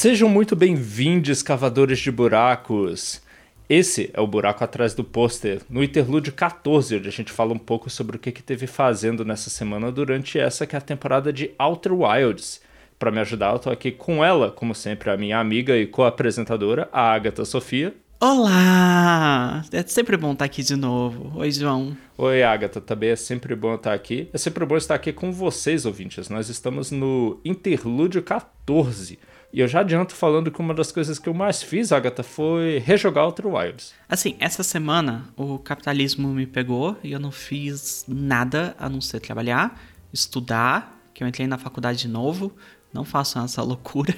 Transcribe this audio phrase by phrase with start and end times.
[0.00, 3.20] Sejam muito bem-vindos, cavadores de buracos.
[3.68, 7.58] Esse é o Buraco Atrás do Pôster, no Interlúdio 14, onde a gente fala um
[7.58, 11.32] pouco sobre o que, que teve fazendo nessa semana durante essa que é a temporada
[11.32, 12.60] de Outer Wilds.
[12.96, 16.88] Para me ajudar, eu tô aqui com ela, como sempre, a minha amiga e co-apresentadora,
[16.92, 17.92] a Agatha Sofia.
[18.20, 19.64] Olá!
[19.72, 21.36] É sempre bom estar aqui de novo.
[21.40, 21.96] Oi, João.
[22.16, 22.80] Oi, Agatha.
[22.80, 24.28] Também é sempre bom estar aqui.
[24.32, 26.28] É sempre bom estar aqui com vocês, ouvintes.
[26.28, 29.18] Nós estamos no Interlúdio 14.
[29.52, 32.78] E eu já adianto falando que uma das coisas que eu mais fiz, Agatha, foi
[32.78, 33.94] rejogar Outer Wilds.
[34.08, 39.20] Assim, essa semana o capitalismo me pegou e eu não fiz nada a não ser
[39.20, 39.80] trabalhar,
[40.12, 42.54] estudar, que eu entrei na faculdade de novo,
[42.92, 44.14] não façam essa loucura,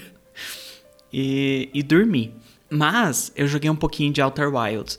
[1.12, 2.34] e, e dormir.
[2.68, 4.98] Mas eu joguei um pouquinho de Outer Wilds.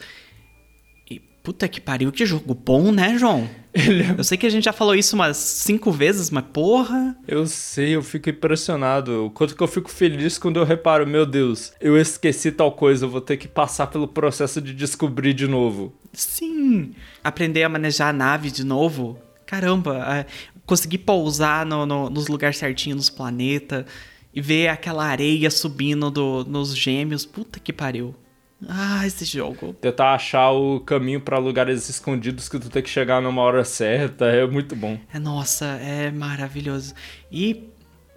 [1.44, 3.50] Puta que pariu, que jogo bom, né, João?
[3.74, 4.06] Ele...
[4.18, 7.18] Eu sei que a gente já falou isso umas cinco vezes, mas porra.
[7.28, 9.26] Eu sei, eu fico impressionado.
[9.26, 13.06] O quanto que eu fico feliz quando eu reparo, meu Deus, eu esqueci tal coisa,
[13.06, 15.94] eu vou ter que passar pelo processo de descobrir de novo.
[16.14, 16.94] Sim!
[17.24, 19.18] Aprender a manejar a nave de novo.
[19.46, 20.26] Caramba, é,
[20.66, 23.86] conseguir pousar no, no, nos lugares certinhos nos planetas
[24.34, 27.26] e ver aquela areia subindo do, nos gêmeos.
[27.26, 28.16] Puta que pariu.
[28.68, 29.74] Ah, esse jogo.
[29.74, 34.26] Tentar achar o caminho para lugares escondidos que tu tem que chegar numa hora certa
[34.26, 35.00] é muito bom.
[35.14, 36.94] É, nossa, é maravilhoso.
[37.32, 37.68] E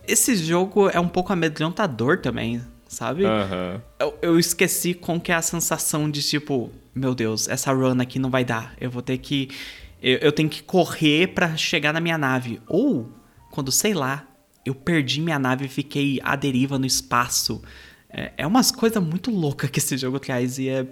[0.07, 3.25] esse jogo é um pouco amedrontador também, sabe?
[3.25, 3.83] Aham.
[3.99, 8.19] Eu, eu esqueci com que é a sensação de tipo, meu Deus, essa run aqui
[8.19, 8.75] não vai dar.
[8.81, 9.49] Eu vou ter que.
[10.03, 12.61] Eu, eu tenho que correr para chegar na minha nave.
[12.69, 13.11] Ou,
[13.51, 14.27] quando, sei lá,
[14.65, 17.63] eu perdi minha nave e fiquei à deriva no espaço.
[18.15, 20.87] É, é umas coisas muito loucas que esse jogo traz e é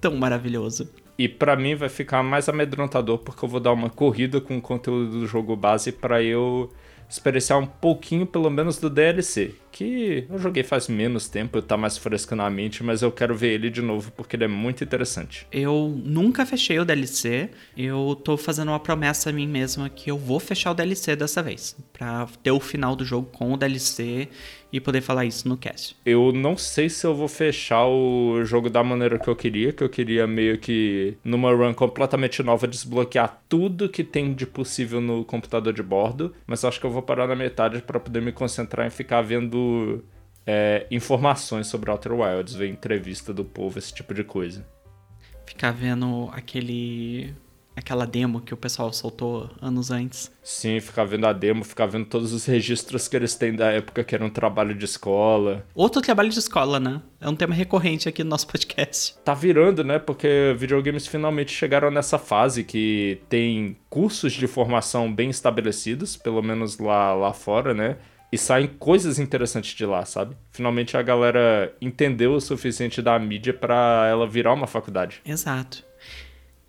[0.00, 0.88] tão maravilhoso.
[1.18, 4.62] E pra mim vai ficar mais amedrontador porque eu vou dar uma corrida com o
[4.62, 6.70] conteúdo do jogo base pra eu
[7.08, 9.54] experienciar um pouquinho, pelo menos, do DLC.
[9.72, 13.54] Que eu joguei faz menos tempo, tá mais fresco na mente, mas eu quero ver
[13.54, 15.46] ele de novo porque ele é muito interessante.
[15.50, 17.50] Eu nunca fechei o DLC.
[17.76, 21.42] Eu tô fazendo uma promessa a mim mesma que eu vou fechar o DLC dessa
[21.42, 21.76] vez.
[21.92, 24.28] Pra ter o final do jogo com o DLC
[24.72, 25.96] e poder falar isso no cast.
[26.04, 29.82] Eu não sei se eu vou fechar o jogo da maneira que eu queria, que
[29.82, 35.24] eu queria meio que numa run completamente nova desbloquear tudo que tem de possível no
[35.24, 38.86] computador de bordo, mas acho que eu vou parar na metade para poder me concentrar
[38.86, 40.04] em ficar vendo
[40.46, 44.66] é, informações sobre Outer Wilds, ver entrevista do povo, esse tipo de coisa.
[45.46, 47.34] Ficar vendo aquele.
[47.78, 50.30] Aquela demo que o pessoal soltou anos antes.
[50.42, 54.04] Sim, ficar vendo a demo, ficar vendo todos os registros que eles têm da época
[54.04, 55.64] que era um trabalho de escola.
[55.74, 57.00] Outro trabalho de escola, né?
[57.20, 59.14] É um tema recorrente aqui no nosso podcast.
[59.24, 59.98] Tá virando, né?
[59.98, 66.78] Porque videogames finalmente chegaram nessa fase que tem cursos de formação bem estabelecidos, pelo menos
[66.78, 67.96] lá, lá fora, né?
[68.30, 70.36] E saem coisas interessantes de lá, sabe?
[70.52, 75.22] Finalmente a galera entendeu o suficiente da mídia pra ela virar uma faculdade.
[75.24, 75.87] Exato.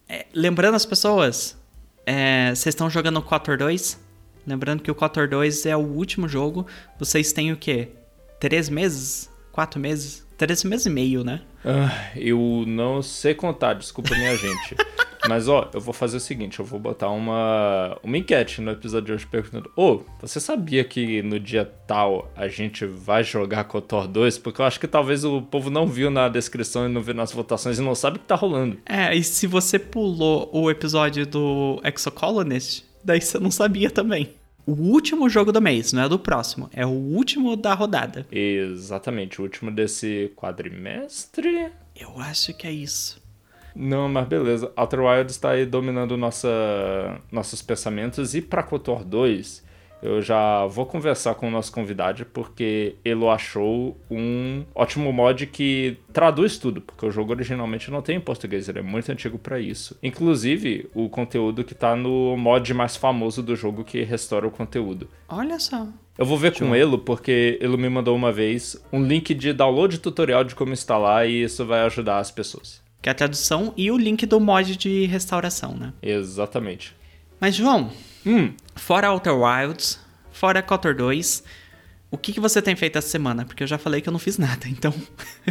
[0.09, 1.55] É, lembrando as pessoas,
[2.03, 3.99] é, vocês estão jogando o Cotor 2?
[4.47, 6.65] Lembrando que o Cotor 2 é o último jogo.
[6.97, 7.89] Vocês têm o quê?
[8.39, 9.29] Três meses?
[9.51, 10.25] Quatro meses?
[10.35, 11.41] Três meses e meio, né?
[11.63, 14.75] Ah, eu não sei contar, desculpa minha gente.
[15.29, 19.05] Mas ó, eu vou fazer o seguinte, eu vou botar uma, uma enquete no episódio
[19.05, 24.07] de hoje perguntando: Ô, você sabia que no dia tal a gente vai jogar Cotor
[24.07, 24.39] 2?
[24.39, 27.31] Porque eu acho que talvez o povo não viu na descrição e não viu nas
[27.31, 28.79] votações e não sabe o que tá rolando.
[28.87, 34.33] É, e se você pulou o episódio do Exocolonist, daí você não sabia também.
[34.65, 38.25] O último jogo do mês, não é do próximo, é o último da rodada.
[38.31, 41.71] Exatamente, o último desse quadrimestre.
[41.95, 43.28] Eu acho que é isso.
[43.75, 44.71] Não, mas beleza.
[44.75, 46.49] Outer Wilds está aí dominando nossa,
[47.31, 48.35] nossos pensamentos.
[48.35, 49.63] E para KOTOR 2,
[50.01, 55.97] eu já vou conversar com o nosso convidado, porque ele achou um ótimo mod que
[56.13, 59.59] traduz tudo, porque o jogo originalmente não tem em português, ele é muito antigo para
[59.59, 59.97] isso.
[60.01, 65.09] Inclusive, o conteúdo que tá no mod mais famoso do jogo que restaura o conteúdo.
[65.27, 65.87] Olha só.
[66.17, 69.99] Eu vou ver com ele, porque ele me mandou uma vez um link de download
[69.99, 72.81] tutorial de como instalar e isso vai ajudar as pessoas.
[73.01, 75.93] Que é a tradução e o link do mod de restauração, né?
[76.01, 76.95] Exatamente.
[77.39, 77.89] Mas, João,
[78.25, 79.99] Hum, fora Outer Wilds,
[80.31, 81.43] fora Cotor 2,
[82.11, 83.45] o que, que você tem feito essa semana?
[83.45, 84.93] Porque eu já falei que eu não fiz nada, então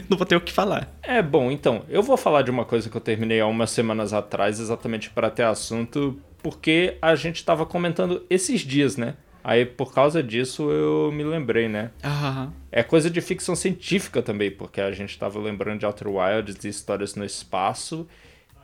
[0.09, 0.95] não vou ter o que falar.
[1.03, 4.13] É bom, então, eu vou falar de uma coisa que eu terminei há umas semanas
[4.13, 9.15] atrás, exatamente para ter assunto, porque a gente tava comentando esses dias, né?
[9.43, 11.91] Aí por causa disso eu me lembrei, né?
[12.05, 12.53] Aham.
[12.71, 16.69] É coisa de ficção científica também, porque a gente tava lembrando de Outer Wilds e
[16.69, 18.07] histórias no espaço.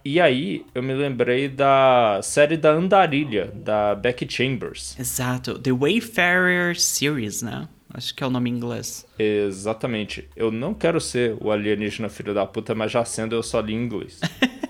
[0.05, 4.99] E aí eu me lembrei da série da Andarilha, da Becky Chambers.
[4.99, 7.69] Exato, The Wayfarer Series, né?
[7.97, 9.07] Acho que é o nome em inglês.
[9.19, 10.29] Exatamente.
[10.35, 13.73] Eu não quero ser o alienígena filho da puta, mas já sendo eu só li
[13.73, 14.21] inglês.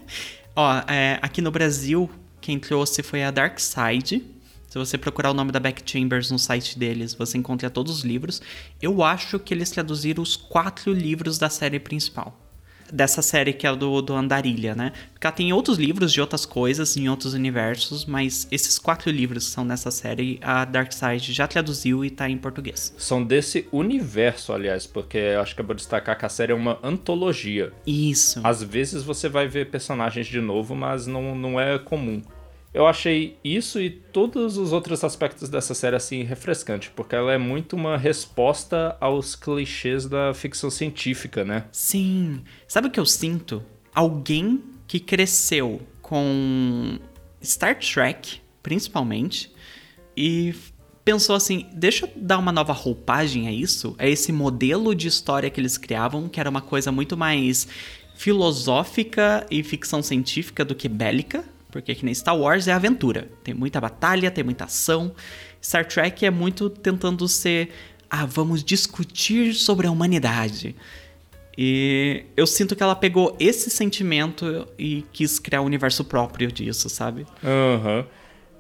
[0.55, 2.09] Ó, é, aqui no Brasil,
[2.41, 4.23] quem trouxe foi a Dark Side.
[4.69, 8.03] Se você procurar o nome da Beck Chambers no site deles, você encontra todos os
[8.03, 8.43] livros.
[8.83, 12.37] Eu acho que eles traduziram os quatro livros da série principal
[12.93, 14.93] dessa série que é do, do Andarilha, né?
[15.13, 19.47] Porque ela tem outros livros de outras coisas, em outros universos, mas esses quatro livros
[19.47, 22.95] que são nessa série, a Dark Side já traduziu e tá em português.
[22.97, 26.55] São desse universo, aliás, porque eu acho que eu vou destacar que a série é
[26.55, 27.73] uma antologia.
[27.87, 28.41] Isso.
[28.45, 32.23] Às vezes você vai ver personagens de novo, mas não, não é comum.
[32.75, 37.39] Eu achei isso e todos os outros aspectos dessa série assim refrescante, porque ela é
[37.39, 41.67] muito uma resposta aos clichês da ficção científica, né?
[41.71, 42.43] Sim.
[42.67, 43.63] Sabe o que eu sinto?
[43.95, 46.99] Alguém que cresceu com
[47.41, 49.53] Star Trek, principalmente,
[50.17, 50.53] e
[51.05, 55.49] pensou assim: deixa eu dar uma nova roupagem a isso, a esse modelo de história
[55.49, 57.69] que eles criavam, que era uma coisa muito mais
[58.17, 61.45] filosófica e ficção científica do que bélica,
[61.75, 63.29] porque que nem Star Wars é aventura.
[63.43, 65.13] Tem muita batalha, tem muita ação.
[65.61, 67.71] Star Trek é muito tentando ser.
[68.09, 70.77] Ah, vamos discutir sobre a humanidade.
[71.59, 76.89] E eu sinto que ela pegou esse sentimento e quis criar um universo próprio disso,
[76.89, 77.27] sabe?
[77.43, 77.99] Aham.
[77.99, 78.05] Uhum.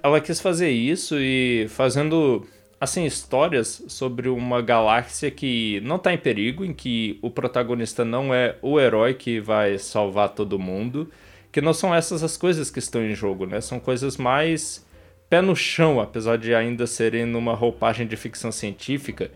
[0.02, 2.44] Ela quis fazer isso e fazendo
[2.81, 8.34] assim histórias sobre uma galáxia que não está em perigo, em que o protagonista não
[8.34, 11.08] é o herói que vai salvar todo mundo
[11.54, 13.60] que não são essas as coisas que estão em jogo, né?
[13.60, 14.84] São coisas mais
[15.30, 19.30] pé no chão, apesar de ainda serem numa roupagem de ficção científica.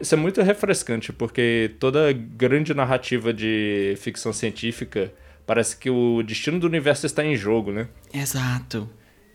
[0.00, 5.12] Isso é muito refrescante, porque toda grande narrativa de ficção científica
[5.44, 7.88] parece que o destino do universo está em jogo, né?
[8.12, 8.88] Exato.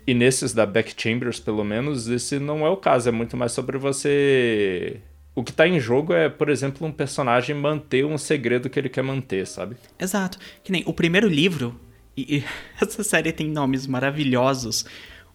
[0.08, 3.10] E nesses da Back Chambers, pelo menos, esse não é o caso.
[3.10, 5.02] É muito mais sobre você.
[5.36, 8.88] O que está em jogo é, por exemplo, um personagem manter um segredo que ele
[8.88, 9.76] quer manter, sabe?
[10.00, 10.40] Exato.
[10.64, 11.78] Que nem o primeiro livro
[12.18, 12.44] e,
[12.80, 14.86] essa série tem nomes maravilhosos.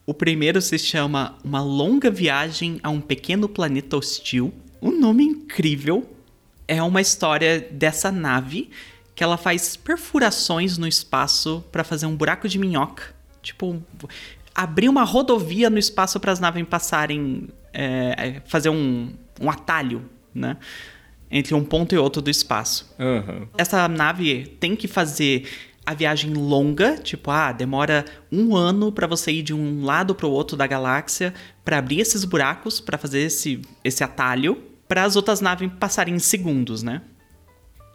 [0.06, 4.52] O primeiro se chama Uma Longa Viagem a um Pequeno Planeta Hostil.
[4.80, 6.06] Um nome incrível.
[6.68, 8.70] É uma história dessa nave
[9.14, 13.14] que ela faz perfurações no espaço para fazer um buraco de minhoca.
[13.40, 13.82] Tipo,
[14.54, 17.48] abrir uma rodovia no espaço para as naves passarem.
[17.72, 20.02] É, fazer um, um atalho,
[20.34, 20.56] né?
[21.30, 22.94] Entre um ponto e outro do espaço.
[22.98, 23.48] Uhum.
[23.56, 25.48] Essa nave tem que fazer
[25.86, 30.26] a viagem longa, tipo, ah, demora um ano para você ir de um lado para
[30.26, 31.34] o outro da galáxia
[31.64, 36.18] para abrir esses buracos, para fazer esse, esse atalho, para as outras naves passarem em
[36.18, 37.02] segundos, né?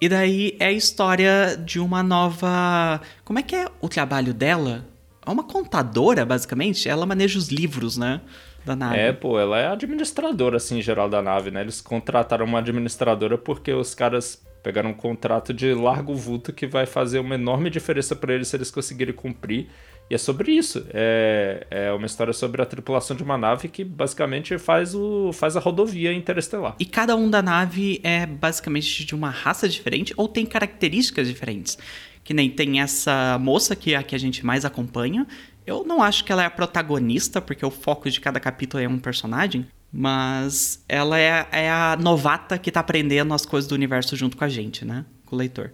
[0.01, 3.01] E daí é a história de uma nova.
[3.25, 4.85] Como é que é o trabalho dela?
[5.25, 6.87] É uma contadora, basicamente.
[6.87, 8.21] Ela maneja os livros, né?
[8.65, 8.97] Da nave.
[8.97, 11.61] É, pô, ela é administradora, assim, em geral da nave, né?
[11.61, 16.85] Eles contrataram uma administradora porque os caras Pegaram um contrato de largo vulto que vai
[16.85, 19.67] fazer uma enorme diferença para eles se eles conseguirem cumprir.
[20.09, 20.85] E é sobre isso.
[20.91, 25.55] É, é uma história sobre a tripulação de uma nave que basicamente faz, o, faz
[25.55, 26.75] a rodovia interestelar.
[26.79, 31.77] E cada um da nave é basicamente de uma raça diferente ou tem características diferentes.
[32.23, 35.25] Que nem tem essa moça que é a que a gente mais acompanha.
[35.65, 38.87] Eu não acho que ela é a protagonista, porque o foco de cada capítulo é
[38.87, 39.67] um personagem.
[39.91, 44.43] Mas ela é, é a novata que tá aprendendo as coisas do universo junto com
[44.43, 45.05] a gente, né?
[45.25, 45.71] Com o leitor.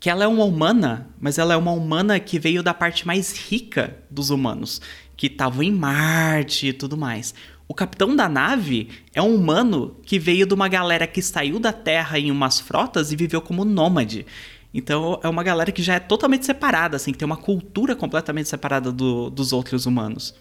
[0.00, 3.36] Que ela é uma humana, mas ela é uma humana que veio da parte mais
[3.36, 4.80] rica dos humanos,
[5.16, 7.34] que estavam em Marte e tudo mais.
[7.68, 11.72] O capitão da nave é um humano que veio de uma galera que saiu da
[11.72, 14.26] Terra em umas frotas e viveu como nômade.
[14.74, 18.48] Então é uma galera que já é totalmente separada, assim, que tem uma cultura completamente
[18.48, 20.34] separada do, dos outros humanos.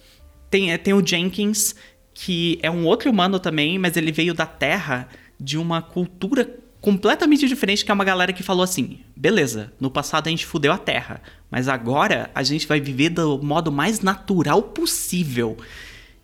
[0.50, 1.75] Tem, tem o Jenkins,
[2.13, 5.08] que é um outro humano também, mas ele veio da Terra
[5.39, 6.50] de uma cultura
[6.82, 10.74] completamente diferente, que é uma galera que falou assim: beleza, no passado a gente fudeu
[10.74, 15.58] a Terra, mas agora a gente vai viver do modo mais natural possível.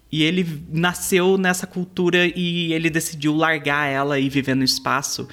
[0.09, 5.27] E ele nasceu nessa cultura e ele decidiu largar ela e viver no espaço.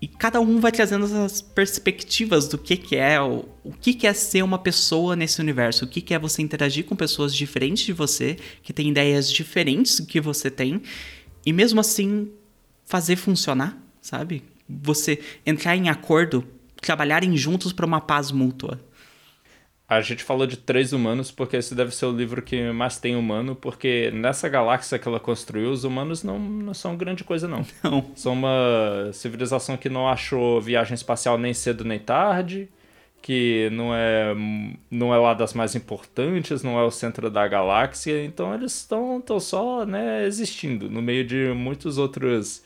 [0.00, 4.06] E cada um vai trazendo essas perspectivas do que, que é, o, o que, que
[4.06, 7.84] é ser uma pessoa nesse universo, o que, que é você interagir com pessoas diferentes
[7.84, 10.82] de você, que têm ideias diferentes do que você tem,
[11.44, 12.30] e mesmo assim
[12.86, 14.44] fazer funcionar, sabe?
[14.68, 16.46] Você entrar em acordo,
[16.80, 18.80] trabalharem juntos para uma paz mútua.
[19.88, 23.16] A gente falou de três humanos porque esse deve ser o livro que mais tem
[23.16, 27.64] humano, porque nessa galáxia que ela construiu, os humanos não, não são grande coisa, não.
[27.82, 28.04] Não.
[28.14, 32.68] São uma civilização que não achou viagem espacial nem cedo nem tarde,
[33.22, 34.34] que não é,
[34.90, 39.22] não é lá das mais importantes, não é o centro da galáxia, então eles estão
[39.40, 42.62] só né, existindo no meio de muitos outros,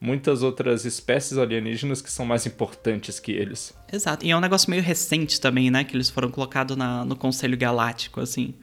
[0.00, 3.76] muitas outras espécies alienígenas que são mais importantes que eles.
[3.92, 7.16] Exato, e é um negócio meio recente também, né, que eles foram colocados na, no
[7.16, 8.54] Conselho Galáctico, assim.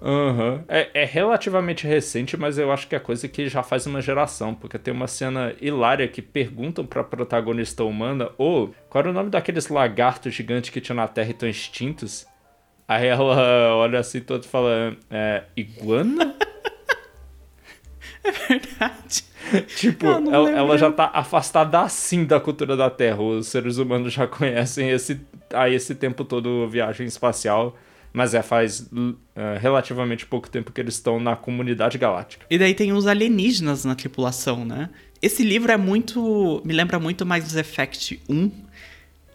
[0.00, 0.62] Uhum.
[0.68, 4.54] É, é, relativamente recente, mas eu acho que é coisa que já faz uma geração,
[4.54, 9.14] porque tem uma cena hilária que perguntam pra protagonista humana, ô, oh, qual era o
[9.14, 12.26] nome daqueles lagartos gigantes que tinha na Terra e estão extintos?
[12.86, 16.36] Aí ela olha assim todo e fala, é, iguana?
[18.24, 19.24] É verdade.
[19.76, 23.22] tipo, ela, ela, já tá afastada assim da cultura da Terra.
[23.22, 25.20] Os seres humanos já conhecem esse,
[25.52, 27.76] há esse tempo todo viagem espacial
[28.14, 29.16] mas é, faz uh,
[29.60, 32.46] relativamente pouco tempo que eles estão na comunidade galáctica.
[32.48, 34.88] E daí tem os alienígenas na tripulação, né?
[35.20, 36.62] Esse livro é muito.
[36.64, 38.52] me lembra muito mais Mass Effect 1,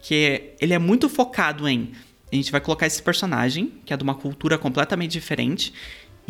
[0.00, 1.92] que ele é muito focado em.
[2.32, 5.74] A gente vai colocar esse personagem, que é de uma cultura completamente diferente,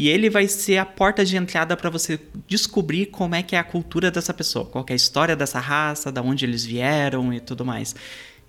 [0.00, 3.59] e ele vai ser a porta de entrada para você descobrir como é que é
[3.59, 7.38] a cultura dessa pessoa, qual é a história dessa raça, da onde eles vieram e
[7.38, 7.95] tudo mais.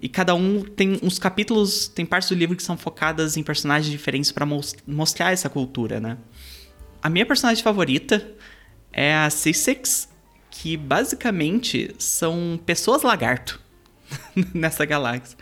[0.01, 3.91] E cada um tem uns capítulos, tem partes do livro que são focadas em personagens
[3.91, 4.47] diferentes para
[4.87, 6.17] mostrar essa cultura, né?
[7.03, 8.25] A minha personagem favorita
[8.93, 10.07] é a C6,
[10.49, 13.59] que basicamente são pessoas lagarto
[14.55, 15.37] nessa galáxia.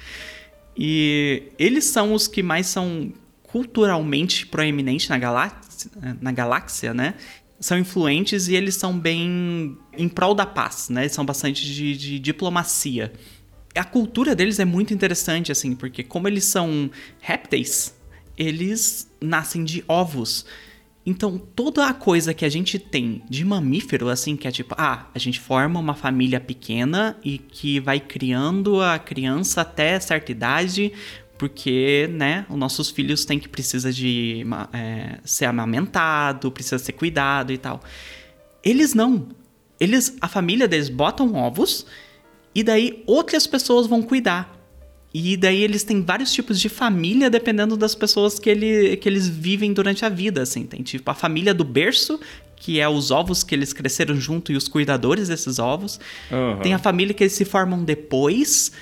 [0.75, 3.13] E eles são os que mais são
[3.44, 5.69] culturalmente proeminentes na galáxia,
[6.22, 7.16] na galáxia, né?
[7.60, 11.02] São influentes e eles são bem em prol da paz, né?
[11.02, 13.12] Eles são bastante de, de diplomacia
[13.76, 17.96] a cultura deles é muito interessante, assim, porque como eles são répteis,
[18.38, 20.46] eles nascem de ovos.
[21.06, 25.08] Então, toda a coisa que a gente tem de mamífero, assim, que é tipo, ah,
[25.14, 30.92] a gente forma uma família pequena e que vai criando a criança até certa idade,
[31.39, 37.53] porque, né, os nossos filhos têm que precisar de é, ser amamentado, precisa ser cuidado
[37.53, 37.81] e tal.
[38.62, 39.29] Eles não.
[39.79, 41.86] Eles, a família deles botam ovos
[42.53, 44.53] e daí outras pessoas vão cuidar.
[45.13, 49.25] E daí eles têm vários tipos de família dependendo das pessoas que, ele, que eles
[49.25, 50.65] vivem durante a vida, assim.
[50.65, 52.19] Tem tipo a família do berço,
[52.58, 56.01] que é os ovos que eles cresceram junto e os cuidadores desses ovos.
[56.29, 56.60] Uhum.
[56.62, 58.74] Tem a família que eles se formam depois.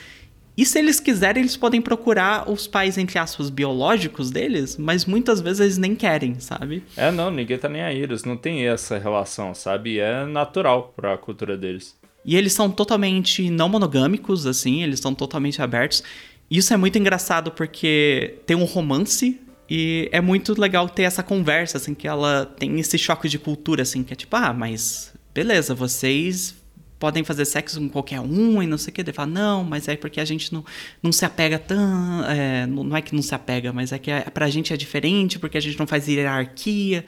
[0.57, 5.39] E se eles quiserem, eles podem procurar os pais, entre aspas, biológicos deles, mas muitas
[5.39, 6.83] vezes eles nem querem, sabe?
[6.97, 9.99] É, não, ninguém tá nem aí, eles não têm essa relação, sabe?
[9.99, 11.95] É natural para a cultura deles.
[12.25, 16.03] E eles são totalmente não monogâmicos, assim, eles são totalmente abertos.
[16.49, 21.77] Isso é muito engraçado porque tem um romance e é muito legal ter essa conversa,
[21.77, 25.75] assim, que ela tem esse choque de cultura, assim, que é tipo, ah, mas beleza,
[25.75, 26.55] vocês
[26.99, 29.01] podem fazer sexo com qualquer um e não sei o que.
[29.01, 30.63] Ele fala, não, mas é porque a gente não,
[31.01, 32.23] não se apega tão.
[32.25, 35.39] É, não é que não se apega, mas é que é, pra gente é diferente,
[35.39, 37.05] porque a gente não faz hierarquia.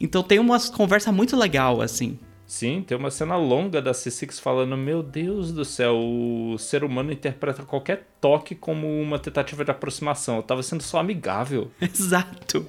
[0.00, 2.18] Então tem uma conversa muito legal, assim.
[2.46, 7.10] Sim, tem uma cena longa da C6 falando: Meu Deus do céu, o ser humano
[7.10, 10.36] interpreta qualquer toque como uma tentativa de aproximação.
[10.36, 11.70] Eu tava sendo só amigável.
[11.82, 12.64] Exato.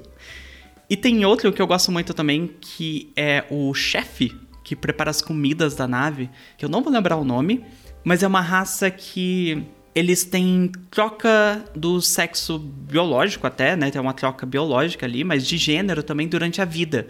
[0.89, 4.33] E tem outro que eu gosto muito também, que é o chefe
[4.67, 7.63] que prepara as comidas da nave, que eu não vou lembrar o nome,
[8.03, 9.63] mas é uma raça que
[9.95, 13.89] eles têm troca do sexo biológico até, né?
[13.89, 17.07] Tem uma troca biológica ali, mas de gênero também durante a vida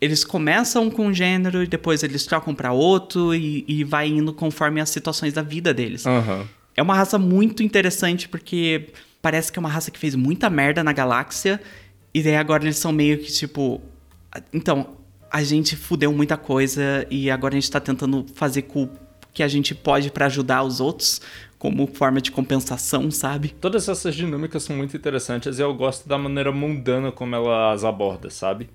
[0.00, 4.34] eles começam com um gênero e depois eles trocam para outro e, e vai indo
[4.34, 6.04] conforme as situações da vida deles.
[6.04, 6.46] Uhum.
[6.76, 8.90] É uma raça muito interessante porque
[9.22, 11.58] parece que é uma raça que fez muita merda na galáxia
[12.12, 13.80] e daí agora eles são meio que tipo.
[14.52, 15.03] Então,
[15.34, 18.88] a gente fudeu muita coisa e agora a gente tá tentando fazer o
[19.32, 21.20] que a gente pode para ajudar os outros
[21.58, 23.48] como forma de compensação, sabe?
[23.60, 28.30] Todas essas dinâmicas são muito interessantes e eu gosto da maneira mundana como elas abordam,
[28.30, 28.70] sabe?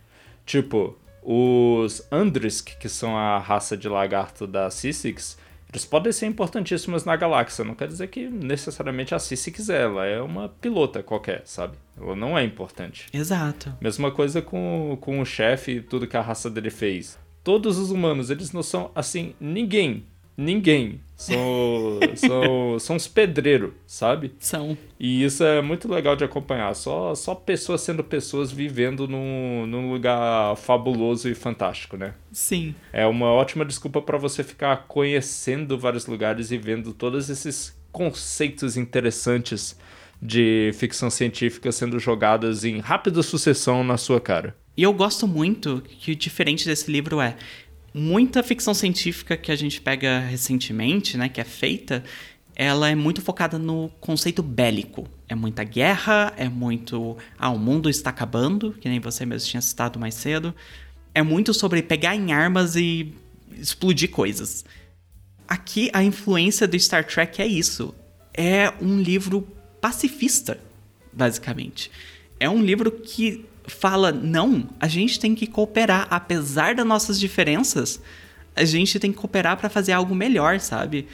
[0.46, 5.38] Tipo, os Andrisk, que são a raça de lagarto da Syssix,
[5.72, 7.64] eles podem ser importantíssimos na galáxia.
[7.64, 9.84] Não quer dizer que necessariamente a Syssix é.
[9.84, 11.78] Ela é uma pilota qualquer, sabe?
[11.96, 13.08] Ela não é importante.
[13.14, 13.74] Exato.
[13.80, 17.20] Mesma coisa com, com o chefe e tudo que a raça dele fez.
[17.44, 20.06] Todos os humanos, eles não são, assim, ninguém
[20.40, 21.02] ninguém.
[21.16, 24.32] São, são, são os pedreiros, sabe?
[24.40, 24.78] São.
[24.98, 26.74] E isso é muito legal de acompanhar.
[26.74, 32.14] Só, só pessoas sendo pessoas vivendo num, num lugar fabuloso e fantástico, né?
[32.32, 32.74] Sim.
[32.94, 38.78] É uma ótima desculpa para você ficar conhecendo vários lugares e vendo todos esses conceitos
[38.78, 39.78] interessantes
[40.22, 44.56] de ficção científica sendo jogadas em rápida sucessão na sua cara.
[44.76, 47.36] E eu gosto muito que o diferente desse livro é
[47.94, 52.04] muita ficção científica que a gente pega recentemente, né, que é feita,
[52.56, 55.08] ela é muito focada no conceito bélico.
[55.30, 57.18] É muita guerra, é muito.
[57.38, 60.54] Ah, o mundo está acabando, que nem você mesmo tinha citado mais cedo.
[61.14, 63.14] É muito sobre pegar em armas e
[63.58, 64.66] explodir coisas.
[65.48, 67.96] Aqui a influência do Star Trek é isso.
[68.34, 69.48] É um livro
[69.80, 70.60] pacifista,
[71.14, 71.90] basicamente.
[72.40, 78.02] É um livro que fala: não, a gente tem que cooperar, apesar das nossas diferenças,
[78.56, 81.08] a gente tem que cooperar para fazer algo melhor, sabe?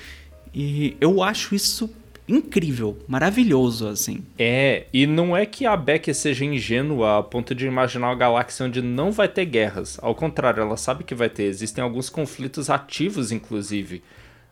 [0.53, 1.89] E eu acho isso
[2.27, 4.23] incrível, maravilhoso, assim.
[4.37, 8.65] É, e não é que a Beck seja ingênua a ponto de imaginar uma galáxia
[8.65, 9.99] onde não vai ter guerras.
[10.01, 11.43] Ao contrário, ela sabe que vai ter.
[11.43, 14.01] Existem alguns conflitos ativos, inclusive.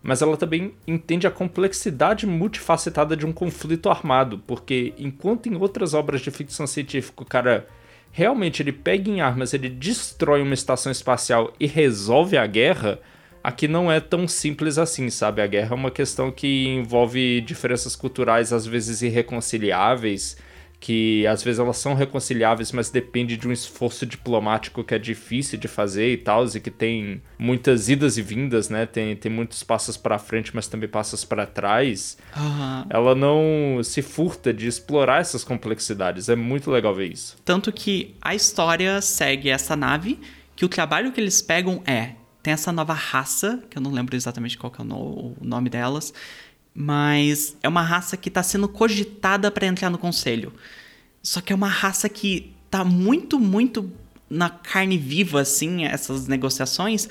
[0.03, 5.93] Mas ela também entende a complexidade multifacetada de um conflito armado, porque enquanto em outras
[5.93, 7.65] obras de ficção científica o cara
[8.13, 12.99] realmente ele pega em armas, ele destrói uma estação espacial e resolve a guerra,
[13.43, 15.41] aqui não é tão simples assim, sabe?
[15.41, 20.37] A guerra é uma questão que envolve diferenças culturais às vezes irreconciliáveis,
[20.83, 25.57] que às vezes elas são reconciliáveis, mas depende de um esforço diplomático que é difícil
[25.57, 28.85] de fazer e tal, e que tem muitas idas e vindas, né?
[28.85, 32.17] Tem, tem muitos passos para frente, mas também passos para trás.
[32.35, 32.85] Uhum.
[32.89, 36.27] Ela não se furta de explorar essas complexidades.
[36.27, 37.37] É muito legal ver isso.
[37.45, 40.19] Tanto que a história segue essa nave,
[40.53, 44.17] que o trabalho que eles pegam é tem essa nova raça, que eu não lembro
[44.17, 46.13] exatamente qual é o, no, o nome delas,
[46.73, 50.53] mas é uma raça que está sendo cogitada para entrar no conselho.
[51.21, 53.91] Só que é uma raça que tá muito, muito
[54.29, 57.07] na carne viva, assim, essas negociações,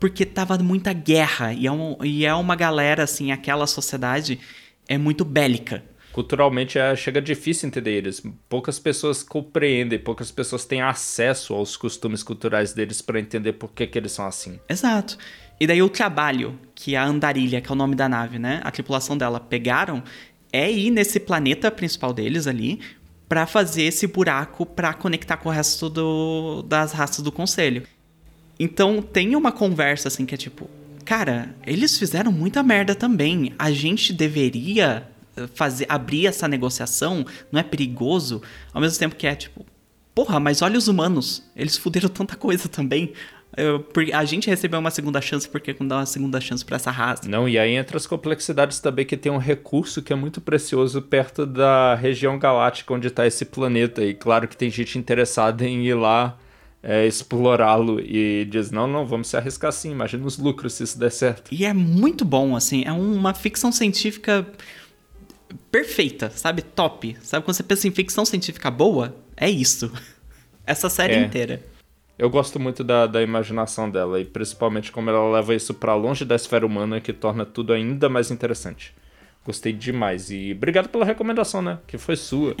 [0.00, 4.40] porque tava muita guerra e é, um, e é uma galera, assim, aquela sociedade
[4.88, 5.82] é muito bélica
[6.14, 8.22] culturalmente é, chega difícil entender eles.
[8.48, 13.84] Poucas pessoas compreendem, poucas pessoas têm acesso aos costumes culturais deles para entender por que,
[13.84, 14.60] que eles são assim.
[14.68, 15.18] Exato.
[15.58, 18.60] E daí o trabalho que a Andarilha, que é o nome da nave, né?
[18.64, 20.02] A tripulação dela pegaram
[20.52, 22.80] é ir nesse planeta principal deles ali
[23.28, 27.82] para fazer esse buraco para conectar com o resto do, das raças do conselho.
[28.58, 30.68] Então tem uma conversa assim que é tipo,
[31.04, 33.52] cara, eles fizeram muita merda também.
[33.58, 35.08] A gente deveria
[35.54, 39.66] fazer abrir essa negociação não é perigoso, ao mesmo tempo que é tipo,
[40.14, 43.12] porra, mas olha os humanos, eles fuderam tanta coisa também.
[43.56, 46.90] Eu, a gente recebeu uma segunda chance porque quando dá uma segunda chance para essa
[46.90, 47.28] raça.
[47.28, 51.00] Não, e aí entra as complexidades também que tem um recurso que é muito precioso
[51.00, 54.04] perto da região galáctica onde está esse planeta.
[54.04, 56.36] E claro que tem gente interessada em ir lá
[56.82, 60.98] é, explorá-lo e diz: não, não, vamos se arriscar sim, imagina os lucros se isso
[60.98, 61.54] der certo.
[61.54, 64.46] E é muito bom, assim, é uma ficção científica
[65.70, 66.62] perfeita, sabe?
[66.62, 67.16] Top.
[67.22, 69.16] Sabe quando você pensa em ficção científica boa?
[69.36, 69.92] É isso.
[70.66, 71.22] Essa série é.
[71.22, 71.73] inteira.
[72.16, 76.24] Eu gosto muito da, da imaginação dela e principalmente como ela leva isso para longe
[76.24, 78.94] da esfera humana que torna tudo ainda mais interessante.
[79.44, 81.78] Gostei demais e obrigado pela recomendação, né?
[81.86, 82.56] Que foi sua.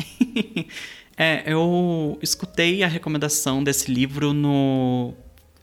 [1.16, 5.14] é, eu escutei a recomendação desse livro no.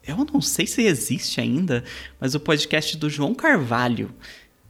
[0.07, 1.83] Eu não sei se existe ainda,
[2.19, 4.09] mas o podcast do João Carvalho,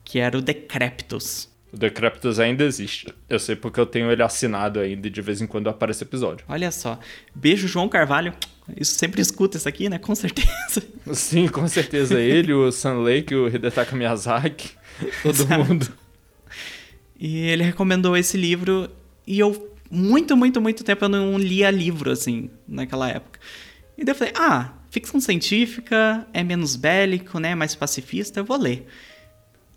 [0.04, 1.50] que era o Decreptus.
[1.72, 3.08] O Decreptus ainda existe.
[3.30, 6.46] Eu sei porque eu tenho ele assinado ainda e de vez em quando aparece episódio.
[6.50, 7.00] Olha só.
[7.34, 8.34] Beijo, João Carvalho.
[8.78, 9.98] Isso sempre escuta isso aqui, né?
[9.98, 10.84] Com certeza.
[11.14, 12.20] Sim, com certeza.
[12.20, 14.72] Ele, o Sun Lake, o Hidetaka Miyazaki,
[15.24, 15.64] todo Exato.
[15.64, 15.92] mundo.
[17.20, 18.90] E ele recomendou esse livro
[19.28, 23.40] e eu, muito, muito, muito tempo eu não lia livro, assim, naquela época.
[23.98, 27.54] E daí eu falei, ah, ficção científica, é menos bélico, né?
[27.54, 28.88] Mais pacifista, eu vou ler.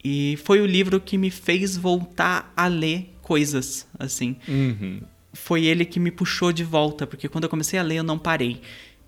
[0.02, 4.36] E foi o livro que me fez voltar a ler coisas, assim.
[4.46, 5.00] Uhum.
[5.34, 8.18] Foi ele que me puxou de volta, porque quando eu comecei a ler eu não
[8.18, 8.62] parei.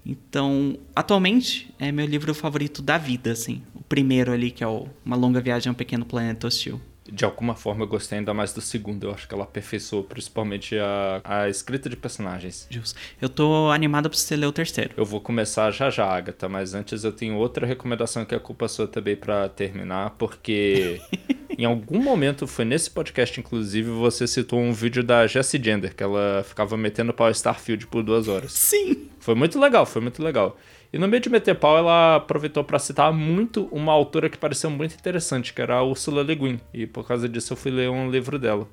[0.04, 3.62] Então, atualmente é meu livro favorito da vida, assim.
[3.74, 7.24] O primeiro ali, que é o Uma Longa Viagem a um Pequeno Planeta Hostil de
[7.24, 9.04] alguma forma eu gostei ainda mais do segundo.
[9.04, 12.66] Eu acho que ela aperfeiçoou principalmente a, a escrita de personagens.
[12.70, 12.98] Justo.
[13.20, 14.90] Eu tô animado pra você ler o terceiro.
[14.96, 18.68] Eu vou começar já já, Agatha, mas antes eu tenho outra recomendação que é culpa
[18.68, 21.00] sua também para terminar, porque
[21.58, 26.02] em algum momento, foi nesse podcast inclusive, você citou um vídeo da Jessie Gender, que
[26.02, 28.52] ela ficava metendo pau Starfield por duas horas.
[28.52, 29.08] Sim.
[29.18, 30.56] Foi muito legal, foi muito legal.
[30.92, 34.70] E no meio de meter pau, ela aproveitou para citar muito uma autora que pareceu
[34.70, 36.60] muito interessante, que era a Ursula Le Guin.
[36.72, 38.68] E por causa disso eu fui ler um livro dela.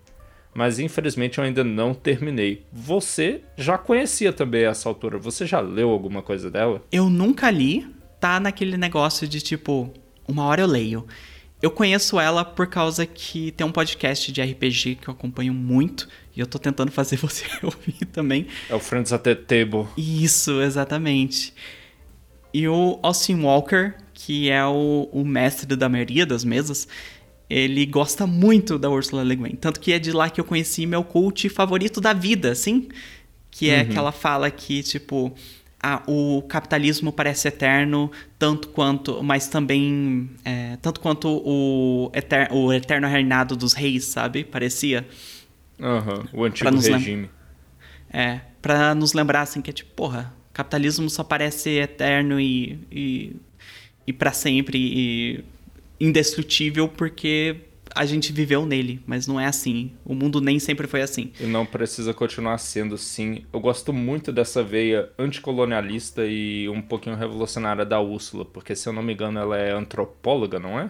[0.53, 2.63] Mas infelizmente eu ainda não terminei.
[2.71, 5.17] Você já conhecia também essa autora?
[5.17, 6.81] Você já leu alguma coisa dela?
[6.91, 7.87] Eu nunca li.
[8.19, 9.91] Tá naquele negócio de tipo,
[10.25, 11.05] uma hora eu leio.
[11.61, 16.07] Eu conheço ela por causa que tem um podcast de RPG que eu acompanho muito
[16.35, 18.47] e eu tô tentando fazer você ouvir também.
[18.69, 19.87] É o Friends at the Table.
[19.97, 21.53] Isso, exatamente.
[22.53, 26.87] E o Austin Walker, que é o, o mestre da maioria das mesas,
[27.49, 29.55] ele gosta muito da Ursula Le Guin.
[29.55, 32.89] Tanto que é de lá que eu conheci meu coach favorito da vida, assim.
[33.49, 33.89] Que é uhum.
[33.89, 35.33] que ela fala que, tipo,
[35.83, 42.71] a, o capitalismo parece eterno, tanto quanto, mas também, é, tanto quanto o, eter, o
[42.71, 44.43] eterno reinado dos reis, sabe?
[44.43, 45.05] Parecia.
[45.79, 47.29] Uhum, o antigo regime.
[48.09, 53.35] É, pra nos lembrar, assim, que é tipo, porra, capitalismo só parece eterno e, e,
[54.07, 55.43] e para sempre e
[55.99, 57.57] indestrutível porque
[57.95, 59.91] a gente viveu nele, mas não é assim.
[60.03, 61.31] O mundo nem sempre foi assim.
[61.39, 63.45] E não precisa continuar sendo sim.
[63.53, 68.93] Eu gosto muito dessa veia anticolonialista e um pouquinho revolucionária da Úrsula, porque se eu
[68.93, 70.89] não me engano ela é antropóloga, não é?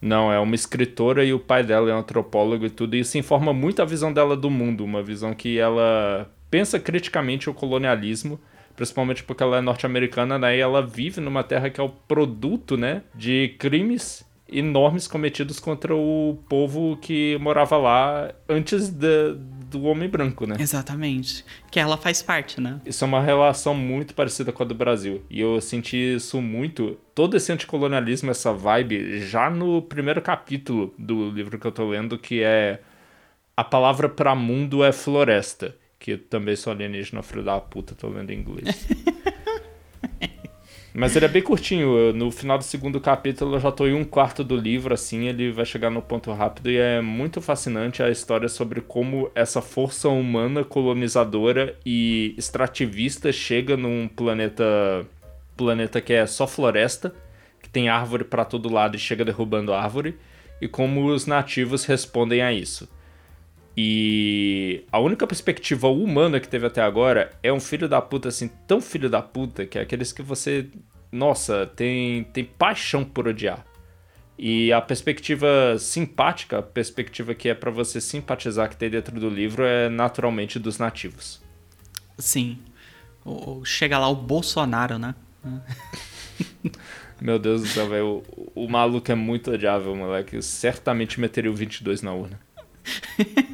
[0.00, 2.96] Não, é uma escritora e o pai dela é antropólogo e tudo.
[2.96, 7.48] E isso informa muito a visão dela do mundo, uma visão que ela pensa criticamente
[7.48, 8.40] o colonialismo,
[8.76, 10.56] principalmente porque ela é norte-americana, né?
[10.56, 15.96] E ela vive numa terra que é o produto, né, de crimes enormes cometidos contra
[15.96, 19.34] o povo que morava lá antes de,
[19.70, 20.56] do homem branco, né?
[20.58, 21.44] Exatamente.
[21.70, 22.80] Que ela faz parte, né?
[22.84, 25.24] Isso é uma relação muito parecida com a do Brasil.
[25.30, 31.30] E eu senti isso muito, todo esse anticolonialismo, essa vibe, já no primeiro capítulo do
[31.30, 32.80] livro que eu tô lendo, que é
[33.56, 35.74] A Palavra para Mundo é Floresta.
[36.02, 38.86] Que eu também sou alienígena, filho da puta, tô lendo em inglês.
[40.92, 42.12] Mas ele é bem curtinho.
[42.12, 45.52] No final do segundo capítulo eu já tô em um quarto do livro, assim, ele
[45.52, 50.08] vai chegar no ponto rápido e é muito fascinante a história sobre como essa força
[50.08, 55.06] humana colonizadora e extrativista chega num planeta
[55.56, 57.14] planeta que é só floresta,
[57.62, 60.18] que tem árvore para todo lado e chega derrubando árvore,
[60.60, 62.88] e como os nativos respondem a isso.
[63.76, 68.50] E a única perspectiva humana que teve até agora é um filho da puta, assim,
[68.66, 70.68] tão filho da puta, que é aqueles que você,
[71.10, 73.64] nossa, tem, tem paixão por odiar.
[74.38, 79.28] E a perspectiva simpática, a perspectiva que é para você simpatizar que tem dentro do
[79.28, 81.40] livro é naturalmente dos nativos.
[82.18, 82.58] Sim.
[83.64, 85.14] chega lá o Bolsonaro, né?
[87.20, 88.22] Meu Deus do céu, velho.
[88.54, 90.36] O, o maluco é muito odiável, moleque.
[90.36, 92.40] Eu certamente meteria o 22 na urna.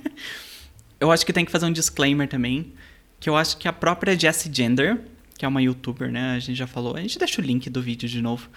[1.01, 2.73] eu acho que tem que fazer um disclaimer também,
[3.21, 5.01] que eu acho que a própria Jessie Gender,
[5.37, 6.33] que é uma youtuber, né?
[6.33, 6.97] A gente já falou.
[6.97, 8.49] A gente deixa o link do vídeo de novo.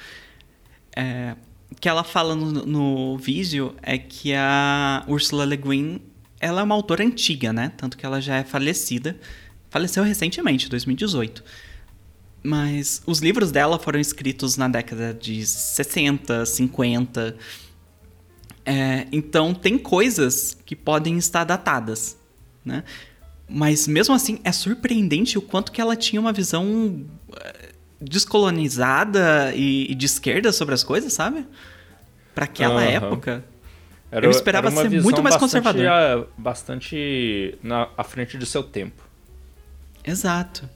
[0.96, 1.36] É,
[1.80, 6.02] que ela fala no, no vídeo é que a Ursula Le Guin,
[6.40, 7.72] ela é uma autora antiga, né?
[7.78, 9.18] Tanto que ela já é falecida.
[9.70, 11.44] Faleceu recentemente, 2018.
[12.44, 17.38] Mas os livros dela foram escritos na década de 60, 50.
[18.66, 22.18] É, então tem coisas que podem estar datadas,
[22.64, 22.84] né?
[23.50, 27.06] Mas mesmo assim é surpreendente o quanto que ela tinha uma visão
[27.38, 27.70] é,
[28.00, 31.46] descolonizada e, de esquerda sobre as coisas, sabe?
[32.34, 32.90] Para aquela uhum.
[32.90, 33.46] época.
[34.12, 36.28] Era, eu esperava ser muito mais conservador.
[36.38, 39.02] Bastante na à frente do seu tempo.
[40.04, 40.70] Exato.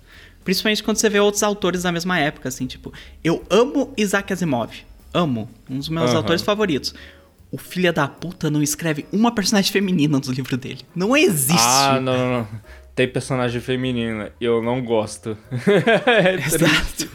[0.43, 2.93] Principalmente quando você vê outros autores da mesma época, assim, tipo,
[3.23, 4.71] eu amo Isaac Asimov.
[5.13, 5.49] Amo.
[5.69, 6.17] Um dos meus uhum.
[6.17, 6.93] autores favoritos
[7.55, 10.81] o filho da puta não escreve uma personagem feminina no livro dele.
[10.93, 11.63] Não existe.
[11.65, 12.47] Ah, não, não, não.
[12.93, 15.37] Tem personagem feminina eu não gosto.
[16.05, 17.09] é Exato.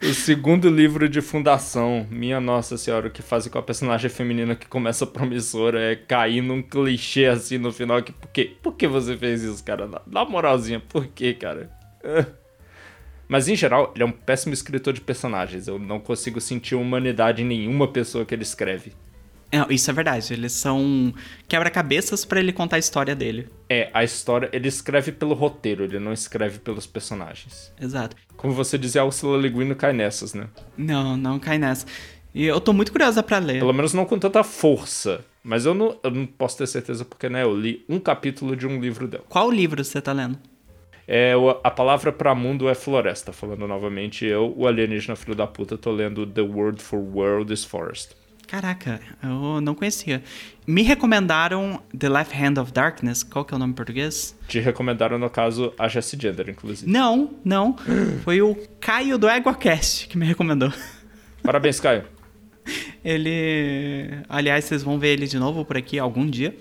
[0.00, 4.54] O segundo livro de fundação, minha nossa senhora, o que faz com a personagem feminina
[4.54, 8.00] que começa promissora é cair num clichê assim no final.
[8.04, 8.56] Que, por, quê?
[8.62, 9.90] por que você fez isso, cara?
[10.06, 11.68] Dá moralzinha, por que, cara?
[13.26, 15.66] Mas em geral, ele é um péssimo escritor de personagens.
[15.66, 18.92] Eu não consigo sentir humanidade em nenhuma pessoa que ele escreve.
[19.52, 20.32] É, isso é verdade.
[20.32, 21.12] Eles são
[21.46, 23.48] quebra-cabeças para ele contar a história dele.
[23.68, 24.48] É, a história.
[24.50, 27.70] Ele escreve pelo roteiro, ele não escreve pelos personagens.
[27.78, 28.16] Exato.
[28.34, 30.48] Como você dizia, Le Guin não cai nessas, né?
[30.76, 31.86] Não, não cai nessa.
[32.34, 33.58] E eu tô muito curiosa para ler.
[33.58, 35.22] Pelo menos não com tanta força.
[35.44, 38.66] Mas eu não, eu não posso ter certeza porque, né, eu li um capítulo de
[38.66, 39.24] um livro dela.
[39.28, 40.38] Qual livro você tá lendo?
[41.06, 43.32] É, a palavra para mundo é floresta.
[43.32, 47.64] Falando novamente, eu, o alienígena filho da puta, tô lendo The Word for World is
[47.64, 48.21] Forest.
[48.52, 50.22] Caraca, eu não conhecia.
[50.66, 53.22] Me recomendaram The Left Hand of Darkness.
[53.22, 54.36] Qual que é o nome em português?
[54.46, 56.86] Te recomendaram, no caso, a Jessie Gender, inclusive.
[56.86, 57.74] Não, não.
[58.22, 60.70] Foi o Caio do EguaCast que me recomendou.
[61.42, 62.04] Parabéns, Caio.
[63.02, 64.18] Ele...
[64.28, 66.54] Aliás, vocês vão ver ele de novo por aqui algum dia.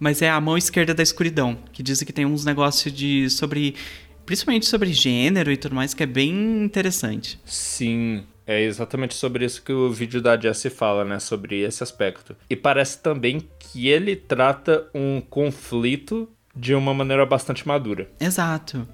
[0.00, 3.30] Mas é A Mão Esquerda da Escuridão, que dizem que tem uns negócios de...
[3.30, 3.76] sobre...
[4.26, 7.38] Principalmente sobre gênero e tudo mais, que é bem interessante.
[7.44, 11.18] Sim, é exatamente sobre isso que o vídeo da Jessie fala, né?
[11.18, 12.34] Sobre esse aspecto.
[12.48, 18.10] E parece também que ele trata um conflito de uma maneira bastante madura.
[18.18, 18.88] Exato.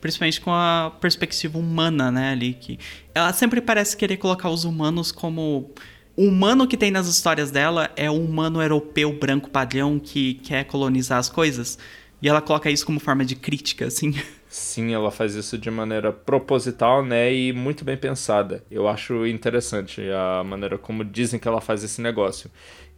[0.00, 2.32] Principalmente com a perspectiva humana, né?
[2.32, 2.80] Ali que
[3.14, 5.72] ela sempre parece querer colocar os humanos como
[6.16, 10.64] o humano que tem nas histórias dela é um humano europeu branco padrão que quer
[10.64, 11.78] colonizar as coisas.
[12.20, 14.14] E ela coloca isso como forma de crítica, assim.
[14.48, 18.64] Sim, ela faz isso de maneira proposital, né, e muito bem pensada.
[18.70, 22.50] Eu acho interessante a maneira como dizem que ela faz esse negócio.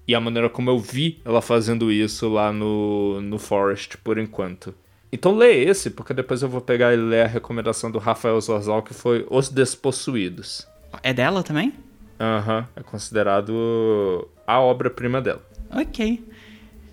[0.07, 4.75] E a maneira como eu vi ela fazendo isso lá no, no Forest, por enquanto.
[5.11, 8.83] Então lê esse, porque depois eu vou pegar e ler a recomendação do Rafael Zorzal,
[8.83, 10.67] que foi Os Despossuídos.
[11.03, 11.73] É dela também?
[12.21, 15.43] Aham, uhum, é considerado a obra-prima dela.
[15.71, 16.25] Ok.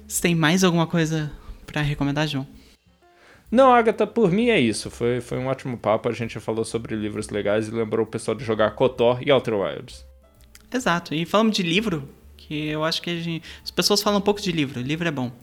[0.08, 1.32] Você tem mais alguma coisa
[1.76, 2.48] para recomendar, João?
[3.52, 4.90] Não, Agatha, por mim é isso.
[4.90, 6.08] Foi, foi um ótimo papo.
[6.08, 9.56] A gente falou sobre livros legais e lembrou o pessoal de jogar KOTOR e Outer
[9.56, 10.06] Wilds.
[10.74, 11.14] Exato.
[11.14, 12.08] E falando de livro,
[12.38, 13.46] que eu acho que gente...
[13.62, 14.80] as pessoas falam um pouco de livro.
[14.80, 15.34] Livro é bom.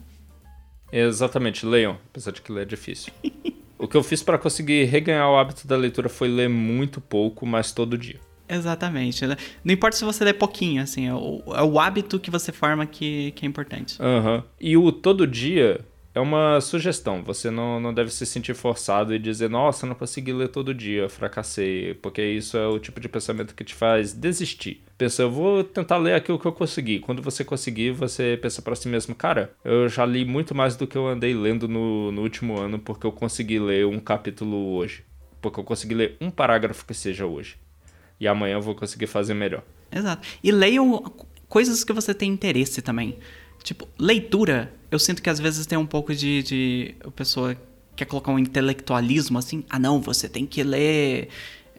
[0.90, 3.12] Exatamente, leiam, apesar de que ler é difícil.
[3.78, 7.44] o que eu fiz para conseguir reganhar o hábito da leitura foi ler muito pouco,
[7.44, 8.18] mas todo dia.
[8.48, 9.24] Exatamente.
[9.64, 12.86] Não importa se você lê pouquinho, assim, é o, é o hábito que você forma
[12.86, 13.96] que, que é importante.
[14.00, 14.36] Aham.
[14.36, 14.42] Uhum.
[14.60, 15.80] E o todo dia
[16.14, 17.22] é uma sugestão.
[17.22, 21.08] Você não, não deve se sentir forçado e dizer, nossa, não consegui ler todo dia,
[21.08, 21.94] fracassei.
[21.94, 24.82] Porque isso é o tipo de pensamento que te faz desistir.
[24.98, 26.98] Pensa, eu vou tentar ler aquilo que eu consegui.
[26.98, 30.86] Quando você conseguir, você pensa para si mesmo, cara, eu já li muito mais do
[30.86, 35.04] que eu andei lendo no, no último ano porque eu consegui ler um capítulo hoje.
[35.40, 37.56] Porque eu consegui ler um parágrafo que seja hoje.
[38.20, 39.62] E amanhã eu vou conseguir fazer melhor.
[39.90, 40.26] Exato.
[40.44, 41.02] E leiam
[41.48, 43.18] coisas que você tem interesse também.
[43.62, 46.94] Tipo, leitura, eu sinto que às vezes tem um pouco de, de.
[47.04, 47.56] A pessoa
[47.94, 49.64] quer colocar um intelectualismo assim.
[49.70, 51.28] Ah, não, você tem que ler.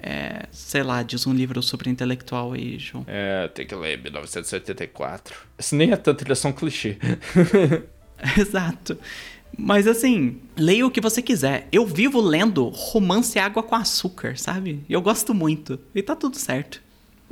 [0.01, 3.05] É, sei lá, diz um livro super intelectual aí, João.
[3.07, 5.35] É, tem que ler 1984.
[5.57, 6.97] Isso nem é tanto, ele é só um clichê.
[8.37, 8.97] Exato.
[9.57, 11.67] Mas assim, leia o que você quiser.
[11.71, 14.83] Eu vivo lendo romance água com açúcar, sabe?
[14.89, 15.79] Eu gosto muito.
[15.93, 16.81] E tá tudo certo.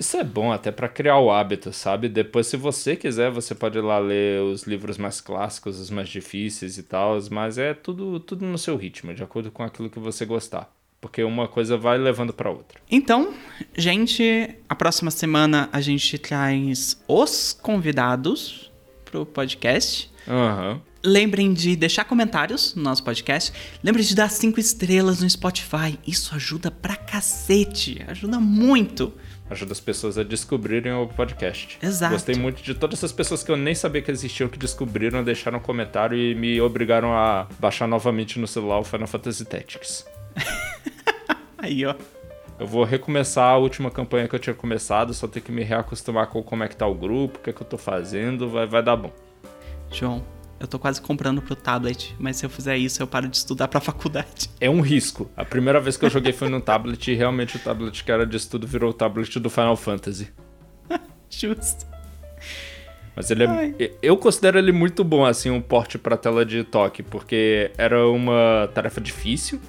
[0.01, 2.09] Isso é bom até para criar o hábito, sabe?
[2.09, 6.09] Depois, se você quiser, você pode ir lá ler os livros mais clássicos, os mais
[6.09, 9.99] difíceis e tal, mas é tudo, tudo no seu ritmo, de acordo com aquilo que
[9.99, 10.73] você gostar.
[10.99, 12.81] Porque uma coisa vai levando para outra.
[12.89, 13.31] Então,
[13.77, 18.71] gente, a próxima semana a gente traz os convidados
[19.05, 20.11] pro podcast.
[20.27, 20.71] Aham.
[20.71, 20.81] Uhum.
[21.03, 23.51] Lembrem de deixar comentários no nosso podcast.
[23.83, 25.97] Lembrem de dar cinco estrelas no Spotify.
[26.05, 28.03] Isso ajuda pra cacete.
[28.07, 29.11] Ajuda muito
[29.51, 31.77] ajuda as pessoas a descobrirem o podcast.
[31.81, 32.13] Exato.
[32.13, 35.59] Gostei muito de todas essas pessoas que eu nem sabia que existiam, que descobriram, deixaram
[35.59, 40.05] um comentário e me obrigaram a baixar novamente no celular o Final Fantasy Tactics.
[41.57, 41.95] Aí, ó.
[42.57, 46.27] Eu vou recomeçar a última campanha que eu tinha começado, só ter que me reacostumar
[46.27, 48.67] com como é que tá o grupo, o que é que eu tô fazendo, vai,
[48.67, 49.11] vai dar bom.
[49.91, 50.23] João,
[50.61, 53.67] eu tô quase comprando pro tablet, mas se eu fizer isso, eu paro de estudar
[53.67, 54.47] pra faculdade.
[54.59, 55.27] É um risco.
[55.35, 58.27] A primeira vez que eu joguei foi no tablet e realmente o tablet que era
[58.27, 60.31] de estudo virou o tablet do Final Fantasy.
[61.31, 61.87] Justo.
[63.15, 67.01] Mas ele é, eu considero ele muito bom, assim, um porte pra tela de toque,
[67.01, 69.59] porque era uma tarefa difícil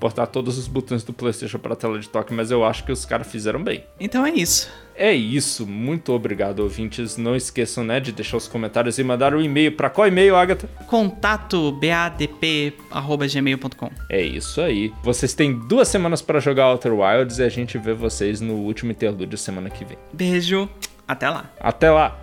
[0.00, 3.04] portar todos os botões do PlayStation para tela de toque, mas eu acho que os
[3.04, 3.84] caras fizeram bem.
[4.00, 4.68] Então é isso.
[4.96, 5.66] É isso.
[5.66, 7.16] Muito obrigado, ouvintes.
[7.16, 10.68] Não esqueçam, né, de deixar os comentários e mandar um e-mail para qual e-mail, Agatha?
[10.86, 13.90] Contato badp@gmail.com.
[14.08, 14.92] É isso aí.
[15.02, 18.90] Vocês têm duas semanas para jogar Outer Wilds e a gente vê vocês no último
[18.90, 19.96] interlúdio semana que vem.
[20.12, 20.68] Beijo.
[21.06, 21.48] Até lá.
[21.58, 22.18] Até lá.